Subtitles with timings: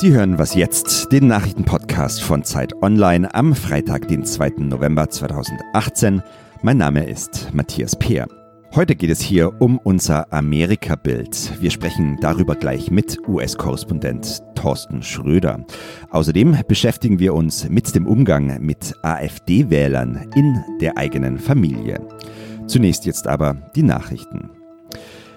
[0.00, 4.52] Sie hören was jetzt, den Nachrichtenpodcast von Zeit Online am Freitag, den 2.
[4.60, 6.22] November 2018.
[6.62, 8.26] Mein Name ist Matthias Peer.
[8.74, 11.60] Heute geht es hier um unser Amerika-Bild.
[11.60, 15.66] Wir sprechen darüber gleich mit US-Korrespondent Thorsten Schröder.
[16.08, 22.00] Außerdem beschäftigen wir uns mit dem Umgang mit AfD-Wählern in der eigenen Familie.
[22.66, 24.59] Zunächst jetzt aber die Nachrichten.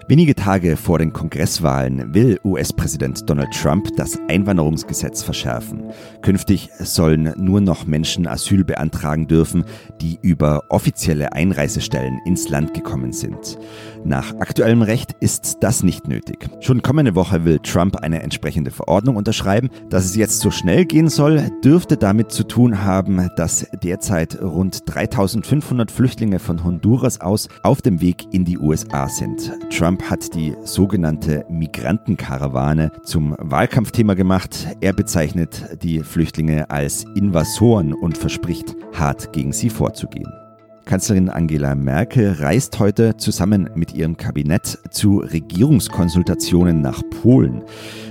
[0.09, 5.81] Wenige Tage vor den Kongresswahlen will US-Präsident Donald Trump das Einwanderungsgesetz verschärfen.
[6.21, 9.63] Künftig sollen nur noch Menschen Asyl beantragen dürfen,
[10.01, 13.57] die über offizielle Einreisestellen ins Land gekommen sind.
[14.03, 16.49] Nach aktuellem Recht ist das nicht nötig.
[16.59, 19.69] Schon kommende Woche will Trump eine entsprechende Verordnung unterschreiben.
[19.89, 24.81] Dass es jetzt so schnell gehen soll, dürfte damit zu tun haben, dass derzeit rund
[24.85, 29.53] 3500 Flüchtlinge von Honduras aus auf dem Weg in die USA sind.
[29.69, 34.67] Trump Trump hat die sogenannte Migrantenkarawane zum Wahlkampfthema gemacht.
[34.81, 40.42] Er bezeichnet die Flüchtlinge als Invasoren und verspricht, hart gegen sie vorzugehen.
[40.85, 47.63] Kanzlerin Angela Merkel reist heute zusammen mit ihrem Kabinett zu Regierungskonsultationen nach Polen.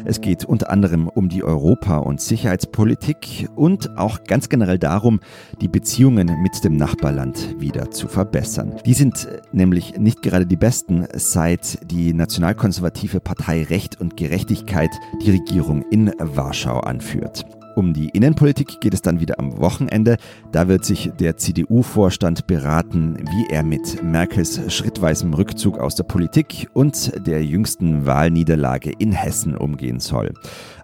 [0.05, 5.20] Es geht unter anderem um die Europa- und Sicherheitspolitik und auch ganz generell darum,
[5.61, 8.75] die Beziehungen mit dem Nachbarland wieder zu verbessern.
[8.86, 14.91] Die sind nämlich nicht gerade die besten, seit die nationalkonservative Partei Recht und Gerechtigkeit
[15.25, 17.45] die Regierung in Warschau anführt.
[17.75, 20.19] Um die Innenpolitik geht es dann wieder am Wochenende.
[20.51, 26.69] Da wird sich der CDU-Vorstand beraten, wie er mit Merkels schrittweisem Rückzug aus der Politik
[26.75, 30.34] und der jüngsten Wahlniederlage in Hessen umgehen soll.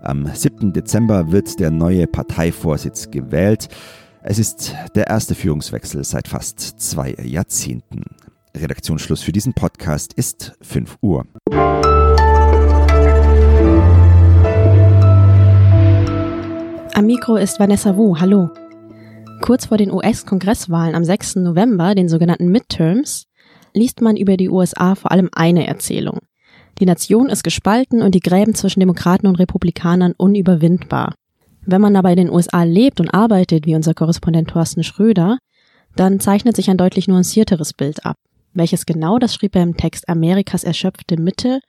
[0.00, 0.72] Am 7.
[0.72, 3.68] Dezember wird der neue Parteivorsitz gewählt.
[4.22, 8.04] Es ist der erste Führungswechsel seit fast zwei Jahrzehnten.
[8.56, 11.26] Redaktionsschluss für diesen Podcast ist 5 Uhr.
[17.28, 18.18] Mikro ist Vanessa Wu.
[18.18, 18.48] Hallo.
[19.42, 21.36] Kurz vor den US-Kongresswahlen am 6.
[21.36, 23.26] November, den sogenannten Midterms,
[23.74, 26.20] liest man über die USA vor allem eine Erzählung.
[26.78, 31.16] Die Nation ist gespalten und die Gräben zwischen Demokraten und Republikanern unüberwindbar.
[31.66, 35.36] Wenn man aber in den USA lebt und arbeitet, wie unser Korrespondent Thorsten Schröder,
[35.96, 38.16] dann zeichnet sich ein deutlich nuancierteres Bild ab.
[38.54, 41.60] Welches genau, das schrieb er im Text Amerikas erschöpfte Mitte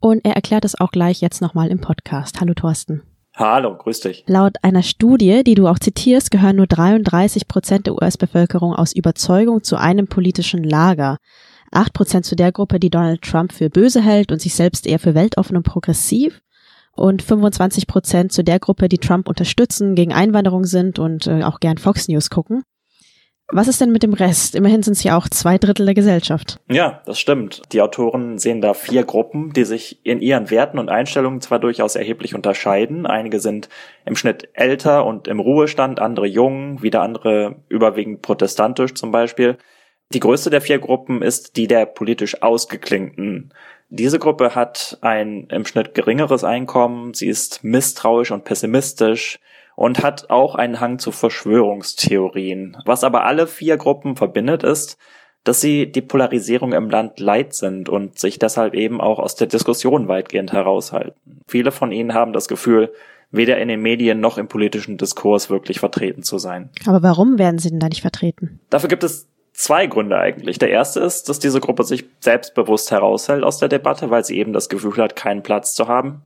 [0.00, 2.40] und er erklärt es auch gleich jetzt nochmal im Podcast.
[2.40, 3.02] Hallo Thorsten.
[3.34, 4.24] Hallo, grüß dich.
[4.26, 9.62] Laut einer Studie, die du auch zitierst, gehören nur 33 Prozent der US-Bevölkerung aus Überzeugung
[9.62, 11.16] zu einem politischen Lager.
[11.70, 14.98] Acht Prozent zu der Gruppe, die Donald Trump für böse hält und sich selbst eher
[14.98, 16.42] für weltoffen und progressiv.
[16.94, 21.58] Und 25 Prozent zu der Gruppe, die Trump unterstützen, gegen Einwanderung sind und äh, auch
[21.58, 22.64] gern Fox News gucken.
[23.54, 24.54] Was ist denn mit dem Rest?
[24.54, 26.58] Immerhin sind es ja auch zwei Drittel der Gesellschaft.
[26.70, 27.60] Ja, das stimmt.
[27.72, 31.94] Die Autoren sehen da vier Gruppen, die sich in ihren Werten und Einstellungen zwar durchaus
[31.94, 33.04] erheblich unterscheiden.
[33.04, 33.68] Einige sind
[34.06, 39.58] im Schnitt älter und im Ruhestand, andere jung, wieder andere überwiegend protestantisch zum Beispiel.
[40.14, 43.52] Die größte der vier Gruppen ist die der politisch Ausgeklingten.
[43.90, 49.38] Diese Gruppe hat ein im Schnitt geringeres Einkommen, sie ist misstrauisch und pessimistisch,
[49.76, 52.76] und hat auch einen Hang zu Verschwörungstheorien.
[52.84, 54.98] Was aber alle vier Gruppen verbindet ist,
[55.44, 59.48] dass sie die Polarisierung im Land leid sind und sich deshalb eben auch aus der
[59.48, 61.40] Diskussion weitgehend heraushalten.
[61.48, 62.92] Viele von ihnen haben das Gefühl,
[63.32, 66.70] weder in den Medien noch im politischen Diskurs wirklich vertreten zu sein.
[66.86, 68.60] Aber warum werden sie denn da nicht vertreten?
[68.70, 70.58] Dafür gibt es zwei Gründe eigentlich.
[70.58, 74.52] Der erste ist, dass diese Gruppe sich selbstbewusst heraushält aus der Debatte, weil sie eben
[74.52, 76.22] das Gefühl hat, keinen Platz zu haben.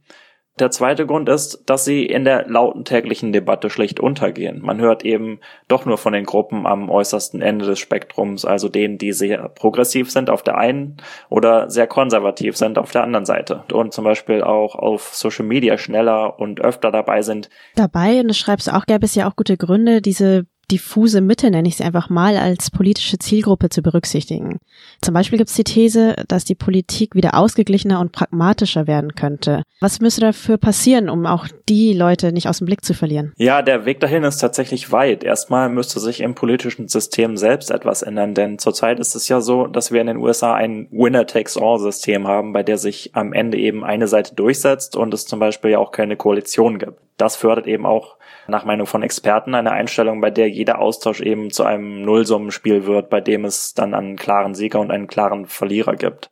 [0.58, 4.62] Der zweite Grund ist, dass sie in der lauten täglichen Debatte schlicht untergehen.
[4.62, 8.96] Man hört eben doch nur von den Gruppen am äußersten Ende des Spektrums, also denen,
[8.96, 10.96] die sehr progressiv sind auf der einen
[11.28, 15.76] oder sehr konservativ sind auf der anderen Seite und zum Beispiel auch auf Social Media
[15.76, 17.50] schneller und öfter dabei sind.
[17.74, 21.50] Dabei, und das schreibst du auch, gäbe es ja auch gute Gründe, diese diffuse Mitte,
[21.50, 24.58] nenne ich sie einfach mal, als politische Zielgruppe zu berücksichtigen.
[25.00, 29.62] Zum Beispiel gibt es die These, dass die Politik wieder ausgeglichener und pragmatischer werden könnte.
[29.80, 33.32] Was müsste dafür passieren, um auch die Leute nicht aus dem Blick zu verlieren?
[33.36, 35.22] Ja, der Weg dahin ist tatsächlich weit.
[35.22, 39.66] Erstmal müsste sich im politischen System selbst etwas ändern, denn zurzeit ist es ja so,
[39.66, 44.08] dass wir in den USA ein Winner-Takes-All-System haben, bei der sich am Ende eben eine
[44.08, 47.05] Seite durchsetzt und es zum Beispiel ja auch keine Koalition gibt.
[47.16, 48.16] Das fördert eben auch
[48.46, 53.08] nach Meinung von Experten eine Einstellung, bei der jeder Austausch eben zu einem Nullsummenspiel wird,
[53.10, 56.30] bei dem es dann einen klaren Sieger und einen klaren Verlierer gibt.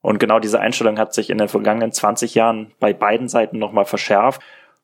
[0.00, 3.84] Und genau diese Einstellung hat sich in den vergangenen 20 Jahren bei beiden Seiten nochmal
[3.84, 4.40] verschärft.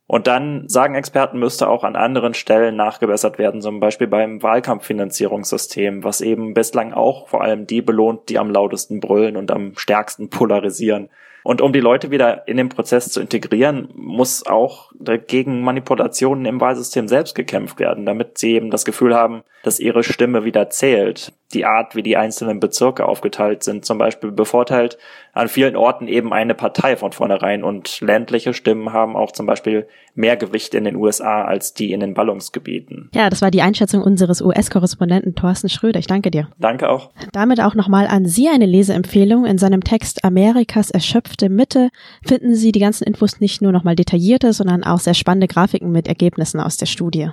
[0.07, 6.05] Und dann sagen Experten, müsste auch an anderen Stellen nachgebessert werden, zum Beispiel beim Wahlkampffinanzierungssystem,
[6.05, 10.29] was eben bislang auch vor allem die belohnt, die am lautesten brüllen und am stärksten
[10.29, 11.09] polarisieren.
[11.45, 14.93] Und um die Leute wieder in den Prozess zu integrieren, muss auch
[15.29, 20.03] gegen Manipulationen im Wahlsystem selbst gekämpft werden, damit sie eben das Gefühl haben, dass ihre
[20.03, 21.35] Stimme wieder zählt.
[21.55, 24.99] Die Art, wie die einzelnen Bezirke aufgeteilt sind, zum Beispiel bevorteilt
[25.33, 29.87] an vielen Orten eben eine Partei von vornherein und ländliche Stimmen haben auch zum Beispiel
[30.15, 33.11] mehr Gewicht in den USA als die in den Ballungsgebieten.
[33.15, 35.99] Ja, das war die Einschätzung unseres US-Korrespondenten Thorsten Schröder.
[35.99, 36.49] Ich danke dir.
[36.59, 37.11] Danke auch.
[37.33, 39.45] Damit auch nochmal an Sie eine Leseempfehlung.
[39.45, 41.91] In seinem Text Amerikas erschöpfte Mitte
[42.25, 46.09] finden Sie die ganzen Infos nicht nur nochmal detaillierte, sondern auch sehr spannende Grafiken mit
[46.09, 47.31] Ergebnissen aus der Studie.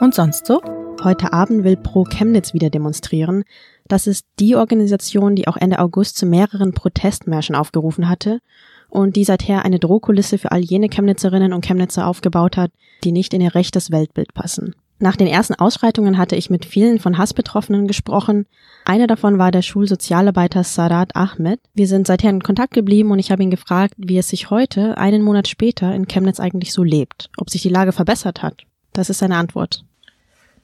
[0.00, 0.60] Und sonst so?
[1.02, 3.44] Heute Abend will Pro Chemnitz wieder demonstrieren.
[3.88, 8.40] Das ist die Organisation, die auch Ende August zu mehreren Protestmärschen aufgerufen hatte
[8.90, 12.72] und die seither eine Drohkulisse für all jene Chemnitzerinnen und Chemnitzer aufgebaut hat,
[13.04, 14.74] die nicht in ihr rechtes Weltbild passen.
[14.98, 18.46] Nach den ersten Ausschreitungen hatte ich mit vielen von Hassbetroffenen gesprochen.
[18.84, 21.60] Einer davon war der Schulsozialarbeiter Sadat Ahmed.
[21.74, 24.98] Wir sind seither in Kontakt geblieben und ich habe ihn gefragt, wie es sich heute,
[24.98, 28.66] einen Monat später, in Chemnitz eigentlich so lebt, ob sich die Lage verbessert hat.
[28.96, 29.84] Das ist seine Antwort.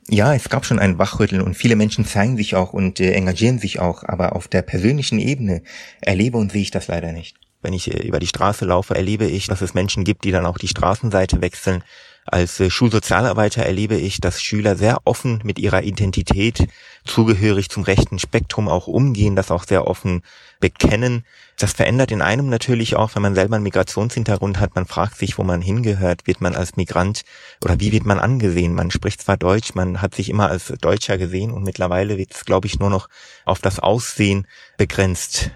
[0.09, 3.59] Ja, es gab schon ein Wachrütteln und viele Menschen zeigen sich auch und äh, engagieren
[3.59, 5.63] sich auch, aber auf der persönlichen Ebene
[6.01, 7.37] erlebe und sehe ich das leider nicht.
[7.61, 10.47] Wenn ich äh, über die Straße laufe, erlebe ich, dass es Menschen gibt, die dann
[10.47, 11.85] auch die Straßenseite wechseln.
[12.25, 16.69] Als äh, Schulsozialarbeiter erlebe ich, dass Schüler sehr offen mit ihrer Identität
[17.05, 20.23] zugehörig zum rechten Spektrum auch umgehen, das auch sehr offen
[20.61, 21.25] bekennen.
[21.59, 24.77] Das verändert in einem natürlich auch, wenn man selber einen Migrationshintergrund hat.
[24.77, 26.27] Man fragt sich, wo man hingehört.
[26.27, 27.23] Wird man als Migrant
[27.65, 28.75] oder wie wird man angesehen?
[28.75, 32.45] Man spricht zwar Deutsch, man hat sich immer als Deutscher gesehen und mittlerweile wird es,
[32.45, 33.09] glaube ich, nur noch
[33.45, 34.47] auf das Aussehen
[34.77, 35.51] begrenzt.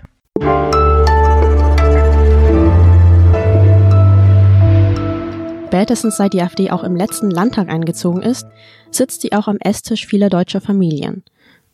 [5.76, 8.46] Spätestens seit die AfD auch im letzten Landtag eingezogen ist,
[8.90, 11.23] sitzt sie auch am Esstisch vieler deutscher Familien.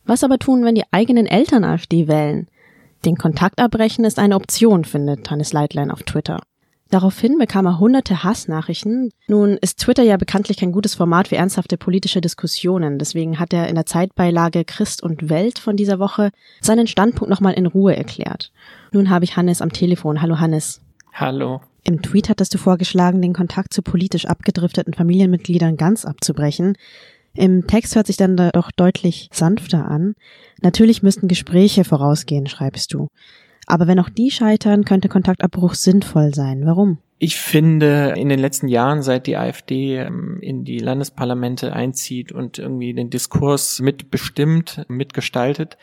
[0.03, 2.49] Was aber tun, wenn die eigenen Eltern AfD wählen?
[3.05, 6.41] Den Kontakt abbrechen ist eine Option, findet Hannes Leitlein auf Twitter.
[6.89, 9.11] Daraufhin bekam er hunderte Hassnachrichten.
[9.27, 12.99] Nun ist Twitter ja bekanntlich kein gutes Format für ernsthafte politische Diskussionen.
[12.99, 17.53] Deswegen hat er in der Zeitbeilage Christ und Welt von dieser Woche seinen Standpunkt nochmal
[17.53, 18.51] in Ruhe erklärt.
[18.91, 20.21] Nun habe ich Hannes am Telefon.
[20.21, 20.81] Hallo Hannes.
[21.13, 21.61] Hallo.
[21.85, 26.77] Im Tweet hattest du vorgeschlagen, den Kontakt zu politisch abgedrifteten Familienmitgliedern ganz abzubrechen.
[27.35, 30.15] Im Text hört sich dann da doch deutlich sanfter an.
[30.61, 33.07] Natürlich müssten Gespräche vorausgehen, schreibst du.
[33.65, 36.65] Aber wenn auch die scheitern, könnte Kontaktabbruch sinnvoll sein.
[36.65, 36.99] Warum?
[37.17, 42.59] Ich finde, in den letzten Jahren, seit die AfD ähm, in die Landesparlamente einzieht und
[42.59, 45.77] irgendwie den Diskurs mitbestimmt, mitgestaltet,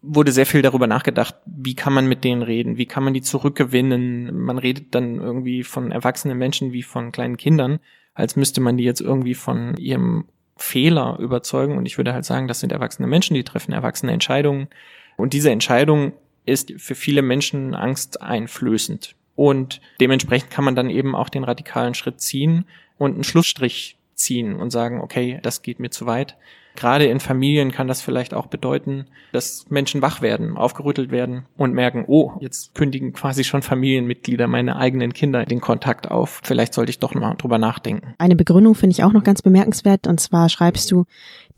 [0.00, 3.22] wurde sehr viel darüber nachgedacht, wie kann man mit denen reden, wie kann man die
[3.22, 4.36] zurückgewinnen.
[4.38, 7.80] Man redet dann irgendwie von erwachsenen Menschen wie von kleinen Kindern,
[8.14, 10.26] als müsste man die jetzt irgendwie von ihrem
[10.56, 11.76] Fehler überzeugen.
[11.76, 14.68] Und ich würde halt sagen, das sind erwachsene Menschen, die treffen erwachsene Entscheidungen.
[15.16, 16.12] Und diese Entscheidung
[16.46, 19.14] ist für viele Menschen angsteinflößend.
[19.34, 22.64] Und dementsprechend kann man dann eben auch den radikalen Schritt ziehen
[22.96, 26.36] und einen Schlussstrich ziehen und sagen, okay, das geht mir zu weit.
[26.78, 31.74] Gerade in Familien kann das vielleicht auch bedeuten, dass Menschen wach werden, aufgerüttelt werden und
[31.74, 36.40] merken, oh, jetzt kündigen quasi schon Familienmitglieder, meine eigenen Kinder den Kontakt auf.
[36.44, 38.14] Vielleicht sollte ich doch mal drüber nachdenken.
[38.18, 40.06] Eine Begründung finde ich auch noch ganz bemerkenswert.
[40.06, 41.06] Und zwar schreibst du,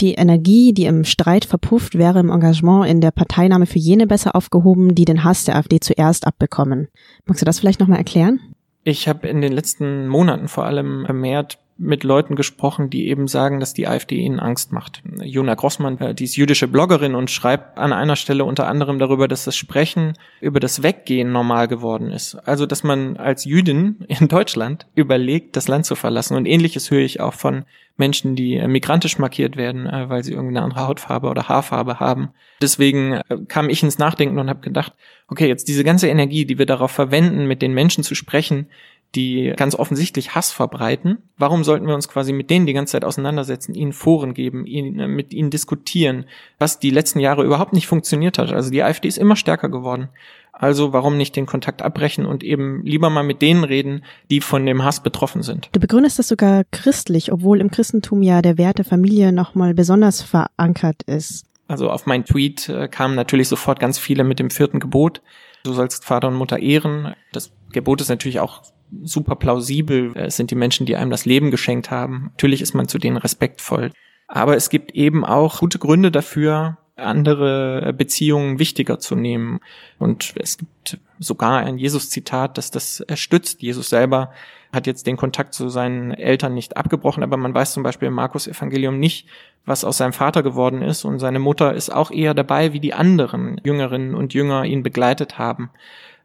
[0.01, 4.35] die Energie, die im Streit verpufft, wäre im Engagement in der Parteinahme für jene besser
[4.35, 6.89] aufgehoben, die den Hass der AfD zuerst abbekommen.
[7.27, 8.41] Magst du das vielleicht nochmal erklären?
[8.85, 13.59] Ich habe in den letzten Monaten vor allem vermehrt mit Leuten gesprochen, die eben sagen,
[13.59, 15.03] dass die AfD ihnen Angst macht.
[15.23, 19.27] Jona Grossmann, äh, die ist jüdische Bloggerin und schreibt an einer Stelle unter anderem darüber,
[19.29, 22.35] dass das Sprechen über das Weggehen normal geworden ist.
[22.35, 26.37] Also, dass man als Jüdin in Deutschland überlegt, das Land zu verlassen.
[26.37, 27.65] Und ähnliches höre ich auch von
[27.97, 32.31] Menschen, die äh, migrantisch markiert werden, äh, weil sie irgendeine andere Hautfarbe oder Haarfarbe haben.
[32.61, 34.93] Deswegen kam ich ins Nachdenken und habe gedacht,
[35.29, 38.67] okay, jetzt diese ganze Energie, die wir darauf verwenden, mit den Menschen zu sprechen,
[39.15, 41.19] die ganz offensichtlich Hass verbreiten.
[41.37, 45.01] Warum sollten wir uns quasi mit denen die ganze Zeit auseinandersetzen, ihnen Foren geben, ihnen,
[45.01, 46.27] äh, mit ihnen diskutieren,
[46.59, 48.53] was die letzten Jahre überhaupt nicht funktioniert hat?
[48.53, 50.09] Also die AfD ist immer stärker geworden.
[50.53, 54.67] Also warum nicht den Kontakt abbrechen und eben lieber mal mit denen reden, die von
[54.67, 55.71] dem Hass betroffen sind?
[55.73, 60.23] Du begründest das sogar christlich, obwohl im Christentum ja der Wert der Familie nochmal besonders
[60.23, 61.47] verankert ist.
[61.67, 65.23] Also auf meinen Tweet äh, kamen natürlich sofort ganz viele mit dem vierten Gebot.
[65.63, 67.15] Du sollst Vater und Mutter ehren.
[67.33, 68.63] Das Gebot ist natürlich auch
[69.03, 70.13] super plausibel.
[70.15, 72.31] Es sind die Menschen, die einem das Leben geschenkt haben.
[72.33, 73.93] Natürlich ist man zu denen respektvoll.
[74.29, 79.61] Aber es gibt eben auch gute Gründe dafür, andere Beziehungen wichtiger zu nehmen.
[79.99, 83.63] Und es gibt sogar ein Jesus-Zitat, das das stützt.
[83.63, 84.33] Jesus selber
[84.73, 88.15] hat jetzt den Kontakt zu seinen Eltern nicht abgebrochen, aber man weiß zum Beispiel im
[88.15, 89.27] Markus-Evangelium nicht,
[89.67, 92.95] was aus seinem Vater geworden ist und seine Mutter ist auch eher dabei, wie die
[92.95, 95.71] anderen Jüngerinnen und Jünger ihn begleitet haben.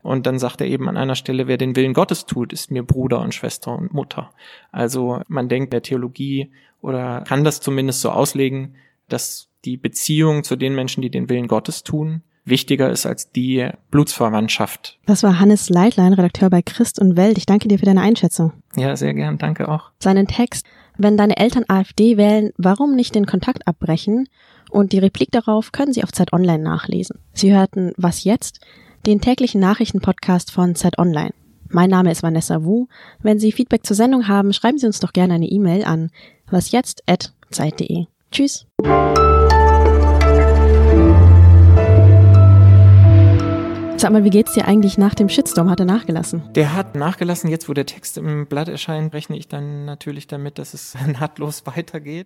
[0.06, 2.84] Und dann sagt er eben an einer Stelle, wer den Willen Gottes tut, ist mir
[2.84, 4.30] Bruder und Schwester und Mutter.
[4.72, 8.76] Also man denkt der Theologie oder kann das zumindest so auslegen,
[9.10, 13.68] dass die Beziehung zu den Menschen, die den Willen Gottes tun, wichtiger ist als die
[13.90, 15.00] Blutsverwandtschaft.
[15.08, 17.40] Das war Hannes Leitlein, Redakteur bei Christ und Welt.
[17.40, 18.54] Ich danke dir für deine Einschätzung.
[18.76, 19.40] Ja, sehr gern.
[19.40, 19.90] Danke auch.
[19.98, 20.68] Seinen Text,
[21.00, 24.30] wenn deine Eltern AfD wählen, warum nicht den Kontakt abbrechen?
[24.70, 27.18] Und die Replik darauf können Sie auf Zeit Online nachlesen.
[27.34, 28.60] Sie hörten Was jetzt?
[29.06, 31.30] Den täglichen Nachrichtenpodcast von Zeit Online.
[31.70, 32.88] Mein Name ist Vanessa Wu.
[33.22, 36.10] Wenn Sie Feedback zur Sendung haben, schreiben Sie uns doch gerne eine E-Mail an
[36.50, 38.06] wasjetzt@zeit.de.
[38.32, 38.66] Tschüss.
[43.98, 45.70] Sag mal, wie geht's dir eigentlich nach dem Shitstorm?
[45.70, 46.44] Hat er nachgelassen?
[46.54, 47.50] Der hat nachgelassen.
[47.50, 51.66] Jetzt, wo der Text im Blatt erscheint, rechne ich dann natürlich damit, dass es nahtlos
[51.66, 52.24] weitergeht.